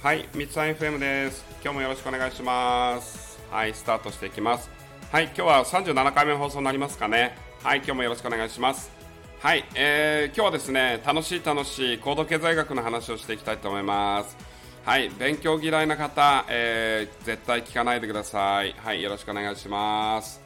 [0.00, 1.44] はい、三つ FM です。
[1.60, 3.40] 今日もよろしくお願いします。
[3.50, 4.70] はい、スタートしていきます。
[5.10, 7.36] はい、今日は37回目の放送になりますかね。
[7.64, 8.92] はい、今日もよろしくお願いします。
[9.40, 14.36] はい、えー、今日はですね、楽しい楽しい高度経済学の話をしていきたいと思います。
[14.84, 18.76] はい、勉強嫌いな方、えー、絶対聞かないでください。
[18.78, 20.40] はい、よろしくお願いします。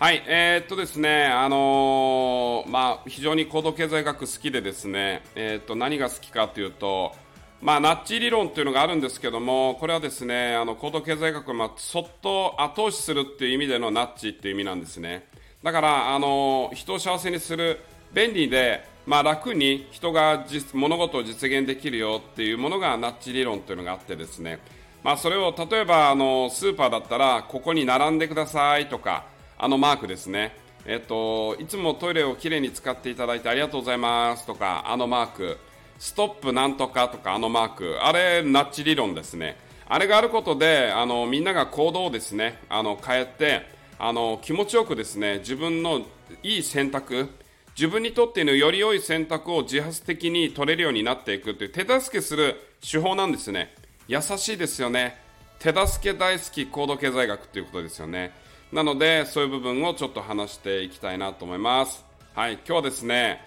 [0.00, 7.12] はい、えー、っとですね、あのーまあ、非常に高度経済学好きでですね、えー、っと、何が好きかというと、
[7.60, 15.26] まあ、ナッジ理論というのがあるんですけども、これはですね、あの、高度経済学を、そっと後押しするっていう意味でのナッジっていう意味なんですね。
[15.62, 17.80] だから、あの、人を幸せにする、
[18.12, 20.44] 便利で、まあ、楽に人が
[20.74, 24.58] 物事を実現できるよっていうものがナッジ理論というのがあってですね、
[25.02, 29.24] まあ、それを例えばあのスーパーだったらここに並んでくださいとか
[29.56, 30.54] あのマークですね、
[30.84, 35.58] えっと、いつもトイレをきれいに使っていただいてありがとうございますとかあのマーク。
[35.98, 37.98] ストップなんとかとかあのマーク。
[38.00, 39.56] あれナッジ理論ですね。
[39.86, 43.66] あれがあることであのみんなが行動をですねあの変えて
[43.98, 46.02] あの気持ちよくですね自分の
[46.42, 47.28] いい選択
[47.76, 53.74] 自分にとってのより良い選択を自発的に取れるようになっていくという手助けする手法なんですね。
[54.08, 55.16] 優しいですよね。
[55.58, 58.32] 手助け大好き高度経済学ということですよね。
[58.72, 62.04] なのでそういう部分をちょっと話していきたいなと思います。
[62.34, 63.40] はい今日はですね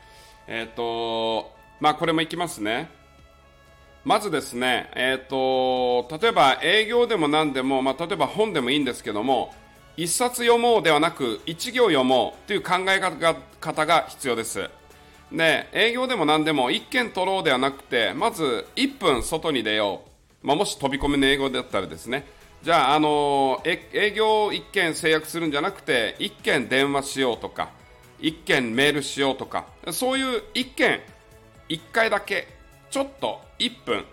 [0.48, 2.90] えっ、とまあこれもいきますね
[4.06, 9.54] まずですね、えっ、と、例えば営業でも何でも、まあ、例えば本でもいいんですけども、
[9.96, 13.00] 一冊読もうではなく、一行読もうという考え
[13.60, 14.68] 方が必要です。
[15.32, 20.02] で、営業でも何でも、一件取ろうではなくて、まず1分外に出よ
[20.44, 20.48] う。
[20.48, 22.26] まあ、もし飛び込みの英語だったらですね。
[22.64, 27.70] じゃあ、あのえ営業1件制約するんじゃなくて、1件電話しようとか、
[28.20, 31.02] 1件メールしようとか、そういう1件、
[31.72, 32.50] 1回だけ、
[32.90, 34.04] ちょっと1分っ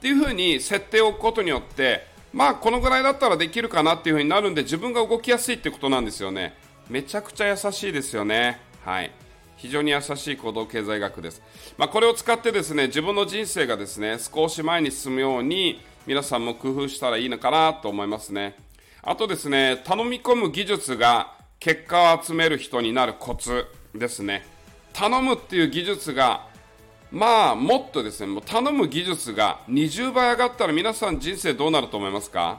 [0.00, 6.54] ていう風に設定を置くことによって、まあこのぐらいだったらできるかなっていう風になるんで自分が動きやすいってことなんですよね。
[6.88, 8.60] めちゃくちゃ優しいですよね。
[8.84, 9.10] はい。
[9.56, 11.42] 非常に優しい行動経済学です。
[11.76, 18.54] まあこれを使ってですね、自分の人生がですね、少し前に進むように皆さんも工夫したらいいのかなと思いますね。
[19.02, 24.46] あとですね、頼み込む技術が結果を集める人になるコツですね。
[24.92, 26.46] 頼むっていう技術が
[27.10, 32.58] まあ、もっとですね、もう頼む技術が20倍上がったら皆さん人生どうなると思いますか？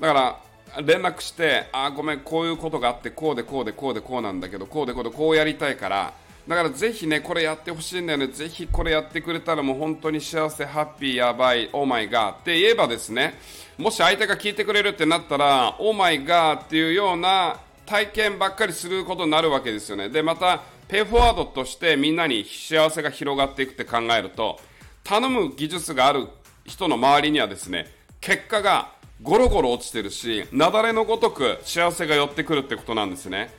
[0.00, 0.40] だか
[0.76, 6.12] ら、連絡して、あ、ごめん、こういうことがあって、こうでこうでこうでこうなんだけど、こうでこうでこうやりたいから、
[6.48, 13.34] だからぜひね、これやってほしいんだよね、ぜひこれやってくれたらもう本当に幸せ、ハッピー、やばい、オーマイガーって言えばですね、
[13.78, 20.08] もし相手が聞いてくれるってなったら、オーマイガーっていうような体験ばっかりすることになるわけですよね。
[20.08, 24.58] で、また、ペイフォワードとしてみんなに幸せが広がっていくって考えると、
[25.04, 26.26] 頼む技術がある
[26.64, 27.86] 人の周りにはですね、
[28.20, 28.90] 結果が
[29.22, 33.50] ゴロゴロ落ちてるし、雪崩のごとく幸せが寄ってくるってことなんですね。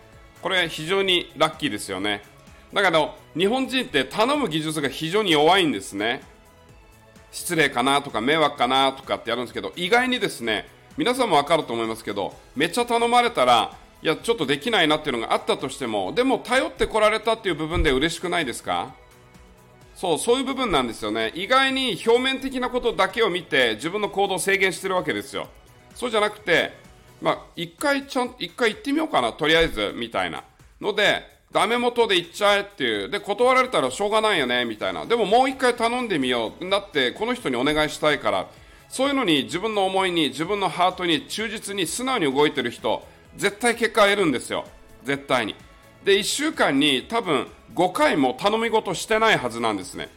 [0.41, 2.21] これ非常にラッキーですよね。
[2.73, 6.23] だけど、日本人って頼む技術が非常に弱いんですね。
[7.31, 10.67] 失礼かなとか迷惑かなとかってやるんですけど、意外にですね、
[10.97, 18.95] 皆さんもわかると思いますけど、めっちゃ頼まれたら、いや、ちょっとできないなっていうのがあったとしても、でも頼ってこられたっていう部分で嬉しくないですか？
[19.95, 21.31] そう、そういう部分なんですよね。
[21.35, 25.47] 意外に表面的なことだけを見て自分の行動を制限してるわけですよ。
[25.93, 26.71] そうじゃなくて、
[27.21, 30.43] まあ、一回ちゃん、一回行ってみようかな、とりあえず、みたいな。
[30.79, 33.09] ので、ダメ元で行っちゃえっていう。
[33.09, 35.05] で、断られたらしょうがないよね、みたいな。
[35.05, 36.69] でももう一回頼んでみよう。
[36.69, 38.47] だって、この人にお願いしたいから。
[38.89, 43.05] そういうのに自分の思いに、自分のハートに忠実に素直に動いてる人、
[43.37, 44.65] 絶対結果得るんですよ。
[45.03, 45.55] 絶対に。
[46.03, 50.09] で、1週間に多分5回も頼み事してないはずなんですね。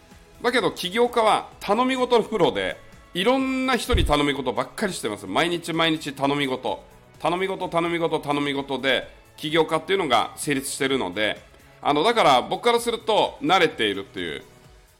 [0.43, 2.77] だけど起業家は頼み事のプロで、
[3.15, 5.27] いろんな人に頼み事ばっかりしてます。
[5.27, 6.83] 毎日毎日頼み事。
[7.21, 11.41] 頼み事、頼み事、頼み事で、起業家っていうのが成立してるので、
[11.83, 14.43] あの、だから僕からすると慣れているっていう、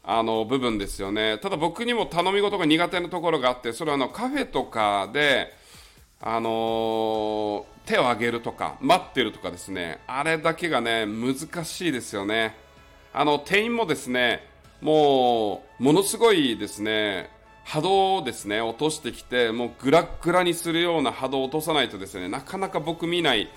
[0.03, 1.39] あの、部分ですよね。
[1.39, 5.53] ただ僕にも頼み事が苦手なところがあって、それはあの、カフェとかで、
[6.21, 12.57] あのー、手を挙げるとか、待ってるとかですね、あれだけがね、難しいですよね。
[13.13, 14.47] あの、店員もですね、
[14.81, 17.31] もう、ものすごいですね、
[17.65, 23.51] 波動をですね、落としてきて、もうグラグラにするような波動を落とさないとですね、なかなか僕見ない、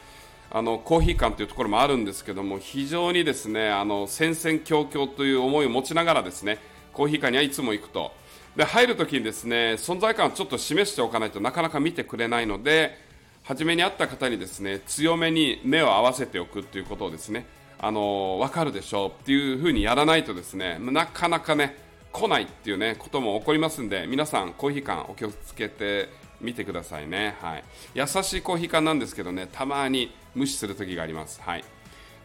[0.52, 6.60] あの、コーヒー館というところもあるんですけども、非常にですね、あの、戦々恐々という思いを持ちながらですね、
[6.94, 8.12] コーヒー館にはいつも行くと。
[8.56, 13.07] で、入るときにですね、存在感をちょっと示しておかないとなかなか見てくれないので、
[13.48, 17.46] 初めに会った方にですね、強めに目を合わせておくということをですね、
[17.80, 26.10] あの、わかるでしょうっていうふうにやらないとですね、なかなかね、来ないっていうねことも起こりますんで皆さんコーヒー缶お気をつけて
[26.42, 27.64] みてくださいね、はい、
[27.94, 31.64] 優しいコーヒー缶なんですけどねたまに無視する時があります、はい、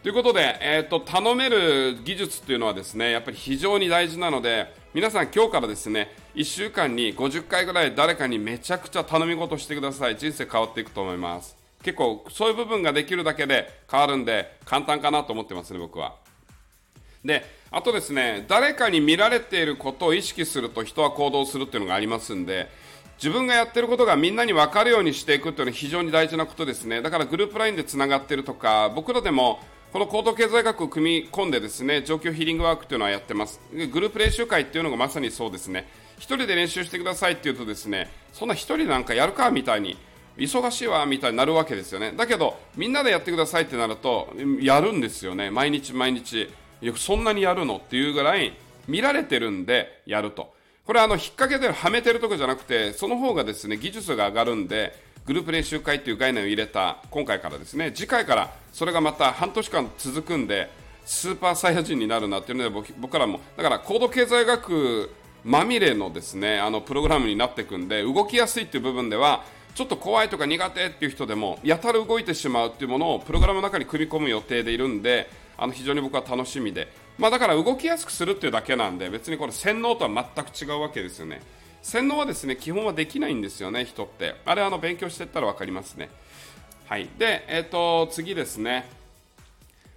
[0.01, 10.17] ということで、えーと、頼める技術っていうのはですねやっぱり非常に大事なので皆さん今日からですね1週間に50回ぐらい誰かにめちゃくちゃ頼み事してください。
[10.17, 11.55] 人生変わっていくと思います。
[11.83, 16.15] 結構そういう部分ができるだけで変わるんで簡単かなと思ってますね僕は。
[17.23, 22.67] であとですね誰かに見られていることを意識すると人は行動するっていうのがありますんで
[23.17, 27.01] 自分がやってることがみんなに分かるようにしていくっていうのは非常に大事なことですね。
[27.01, 29.59] だからグループ LINE でつながってるとか僕らでも
[29.91, 33.61] この高度経済学を組み込んでですね状況ヒーリングワークというのはやってます。
[33.91, 35.87] グループ練習会っていうのがまさにそうですね。
[36.19, 39.97] 1人で練習してくださいって言うとですねそんな1人なんかやるかみたいに
[40.37, 42.11] 忙しいわみたいになるわけですよね。
[42.15, 45.51] だけどみんなでやってくださいってなるとやるんですよね。
[45.51, 46.49] 毎日毎日。
[46.97, 48.53] そんなにやるのっていうぐらい
[48.87, 50.53] 見られてるんでやると。
[50.85, 54.93] これはあの引っ掛けてはめてるとこじゃなくてその方がですね技術が上がるんで
[55.25, 57.91] グループ練習会という概念を入れた今回からですね。
[57.93, 60.69] 次回からそれがまた半年間続くんで
[61.05, 63.39] スーパーサイヤ人になるなっていうので僕らも。
[63.55, 65.09] だから高度経済学
[65.43, 69.43] まみれのですねあのプログラムになっていくんで動きやすいっていう部分では
[69.75, 76.87] ちょっと怖いとか苦手っていう人でもやたら動いてしまうっていうものをプログラムの中に組み込む予定でいるんであの非常に僕は楽しみで、
[77.17, 81.41] まあ、だから動きやすくするっていうだけなんで別にこれ洗脳とは全く違うわけですよね。
[81.81, 84.35] 洗脳はですね基本はできないんですよね、人って。
[84.45, 86.09] あれあの勉強していったら分かりますね。
[86.87, 88.87] はい、で、えーと、次ですね、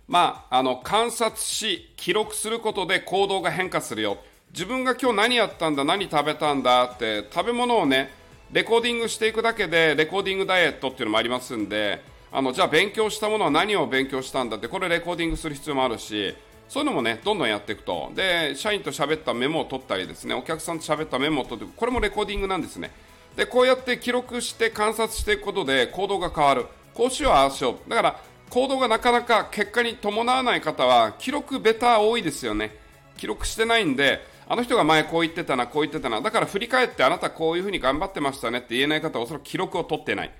[0.08, 4.18] まあ、あの観察し、記録することで行動が変化するよ。
[4.52, 8.10] 自分が今日何やったんだ、何食べたんだって、食べ物をね、
[8.52, 12.02] レコーディングしていくだけで、レコーディングダイエットっていうのもありますんで、
[12.32, 16.34] あのじゃあ勉強したものは何を勉強したんだって、これレコーディングする必要もあるし、
[16.68, 18.10] そういうのもね、どんどんやっていくと。
[18.14, 22.90] で、社員と喋ったメモを取ったりですね、お客さんと喋ったメモを取って、これもレコーディングなんですね。
[23.36, 26.66] で、こうやって記録して観察していくことで行動が変わる。
[26.94, 27.90] こうしよう、ああしよう。
[27.90, 28.20] だから、
[28.50, 32.74] 行動がなかなか結果に伴わない方は、記録ベター多いですよね。
[33.16, 36.20] 記録してないんで、あの人が前こう言ってたな、こう言ってたな。
[36.20, 40.32] だから振り返ってあなたこういうふうに頑張ってましたねって言えない方はおそらく記録を取ってない。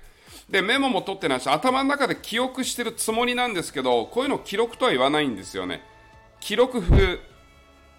[0.49, 5.83] で、メモも取ってないし、頭の中で記憶してるつもりなんですけど、こういうのを記録とは言わないんですよね。
[6.39, 7.19] 記録風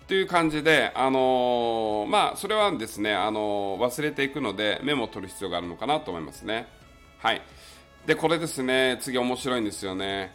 [0.06, 6.66] という感じで、あのー、まあ、それはですね、あのー、忘れていくので、メモを取る必要があるのかなと思いますね。
[7.18, 7.42] はい。
[8.06, 10.32] で、これですね、次面白いんですよね。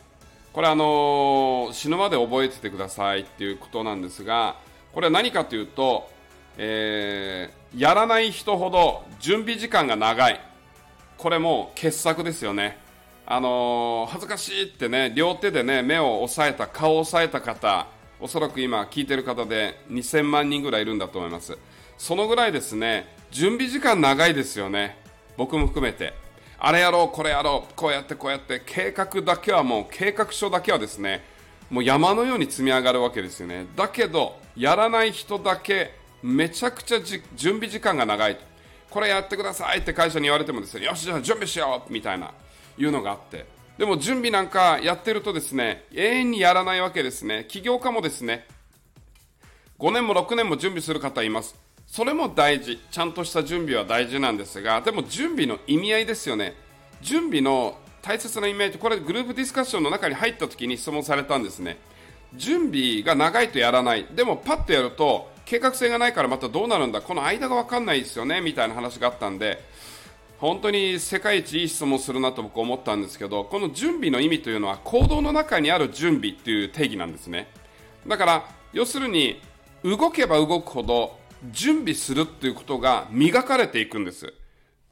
[0.52, 4.58] これあのー、死ぬまで覚えててくださいっていうことなんですが、
[4.94, 6.10] これは何かというと、
[6.58, 10.40] えー、やらない人ほど準備時間が長い。
[11.18, 12.78] これも傑作ですよね。
[13.26, 17.88] あのー、恥ずかしいってね、両手でね、目を押さえた、顔を押さえた方、
[18.20, 21.58] おそらく今聞いてる方で2000万人ぐらいいるんだと思います。
[21.98, 24.98] そのぐらいですね、準備時間長いですよね。
[25.38, 26.14] 僕も含めて。
[26.60, 31.33] あれやろう、これやろう、こうやってこうやって、計画だけはもう、計画書だけはですね、
[31.70, 33.66] もう山のように積み上がるわけですよね。
[33.76, 37.00] だけど、やらない人だけ、めちゃくちゃ
[37.36, 38.38] 準備時間が長い。
[38.90, 42.32] これやってくださいって会社に言われてもですね、よし、じゃあ準備しようみたいな。
[42.78, 43.46] いうのがあって
[43.78, 48.46] でも準備なんかやってるとですね永遠にやらないわけですね起業家もですね
[49.80, 51.56] 5年も6年も準備する方います
[51.88, 56.56] それも大事ちゃんとした準備は大事なんですがでも準備の意味合いですよね
[57.02, 61.78] 準備の大切な意味合いってこれグループディスカッションの中に入った時に質問されたんですね。
[62.36, 64.06] 準備が長いとやらない。
[64.14, 69.60] でもパッとやると計画性がないからまたどうなるんだこの間が分かんないですよねみたいな話があったんで
[70.40, 77.48] 本当に世界一いい質問するなと僕思ったんですけどこの準備の意味というのは行動の中にある準備っていう定義なんですね。
[78.08, 79.42] だから要するに
[79.84, 81.18] 動けば動くほど
[81.52, 84.34] 準備するっていうことが磨かれていくんです。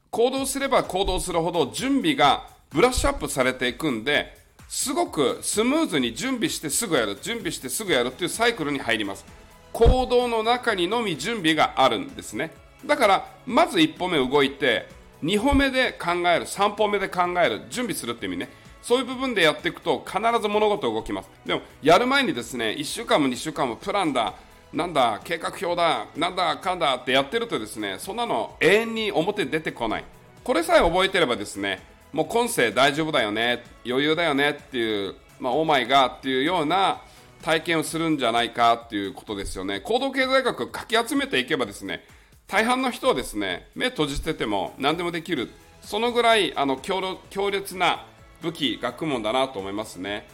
[0.09, 4.33] 行動すれば行動するほど準備がブラッシュアップされていくんで
[4.67, 9.25] すごくスムーズに準備してすぐやる準備してすぐやるっていうサイクルに入ります
[9.73, 12.51] 行動の中にのみ準備があるんですね
[12.85, 14.87] だからまず一歩目動いて
[15.23, 18.49] 2歩目で考える、3歩目で考える、準備するって意味ね。
[18.81, 21.29] そういう部分でやっていくと必ず物事動きます。
[21.45, 24.33] でも、やる前にですね、1週間も2週間もプランだ、
[24.73, 30.03] なんだ、計画表だ、なんだかんだってやってるとですね、そんなの永遠に表に出てこない。
[30.43, 37.01] これさえ覚えてればですね、もう今世大丈夫だよね、余裕だよねっていう、まあ、オーマイガーっていうような
[37.41, 39.79] 体験をするんじゃないかっていうことですよね。
[39.79, 42.03] 行動経済学をかき集めていけばですね、
[42.51, 45.49] 大半の人はですね目閉じてても何でもできる
[45.81, 48.05] そのぐらいあの強強烈な
[48.41, 50.27] 武器学問だなと思いますね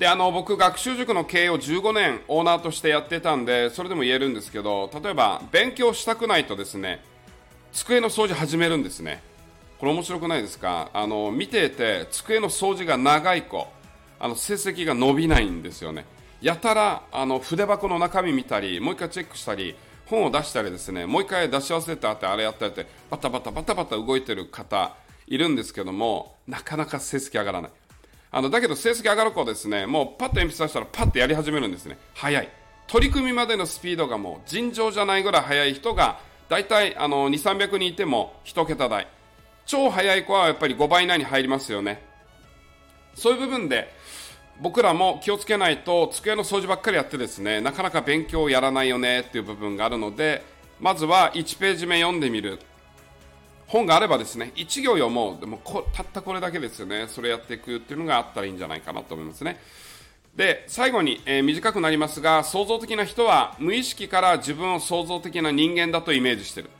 [0.00, 7.00] であの僕、学習塾の経営を15年オーナーとしてやってたんでそれでも言えるんですけど例えば勉強したくないとですね
[7.72, 9.22] 机の掃除始めるんですね
[9.82, 10.90] これ面白くないですか？
[10.94, 13.66] あの見ていて机の掃除が長い子。
[14.20, 16.06] あの成績が伸びないんですよね。
[16.40, 19.74] やたらあの筆箱の中身見たりもう一回チェックしたり
[20.06, 21.04] 本を出したりですね。
[21.06, 24.94] もう一回出し忘れてあってあれやったりってバタバタバタバタ動いてる方
[25.26, 27.70] いるんですけどもなかなか成績上がらない。
[28.30, 29.86] あのだけど成績上がる子はですね。
[29.86, 31.98] もうパッと鉛筆出したらパッとやり始めるんですね。
[32.14, 32.48] 早い。
[32.86, 39.08] 取り組みまでのスピードがもう尋常じゃないぐらい速い人が大体あの2、300人いても1桁台。
[39.66, 42.02] 超速い子はやっぱり5倍以内に入りますよね。
[43.14, 43.92] そういう部分で
[44.60, 50.42] 僕らも気をつけないと机の掃除ばっかりやってですねなかなか勉強をやらないよねっていう部分があるので
[50.80, 52.58] まずは1ページ目読んでみる。
[53.66, 55.40] 本があればですね1行読もう。
[55.40, 55.58] でも
[55.94, 57.06] たったこれだけですよね。
[57.08, 59.58] それやっていくっていうのがあったらいいんじゃないかなと思いますね。
[60.36, 66.70] で最後に、えー、短くなりますが創造的な人は無意識から自分を創造的な人間だとイメージしてる。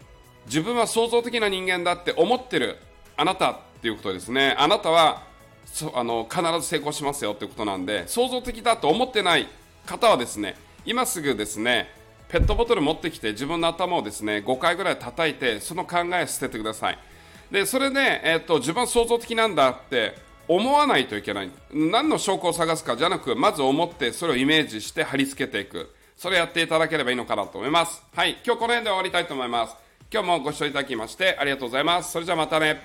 [0.46, 2.78] 自分は創造的な人間だって思ってる
[3.16, 4.54] あなたっていうことですね。
[4.58, 5.22] あなたは
[5.66, 9.48] そあの必ず成功しますよってことなんで創造的だと思ってない
[9.86, 11.88] 方はですね今すぐですね
[12.28, 16.98] ペットボトル持ってきて自分の頭をですね5回ぐらい叩いてその考えを捨ててください。
[17.50, 20.16] でそれで、えーと、自分は創造的なんだって
[20.48, 21.50] 思わないといけない。
[21.70, 25.94] 何の証拠を探すかじゃなくまず思ってそれをイメージして貼り付けていく。
[26.16, 28.02] それやっていただければいいのかなと思います。
[28.14, 29.81] はい今日この辺で終わりたいと思います。
[30.12, 32.12] 今日もご視聴いただきましてありがとうございます。
[32.12, 32.82] それじゃまたね。